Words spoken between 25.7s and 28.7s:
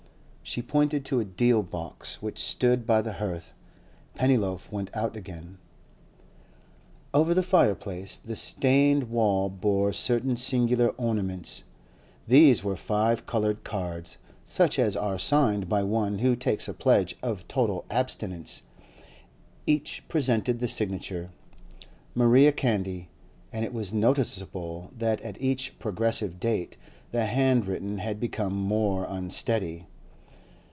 progressive date the handwriting had become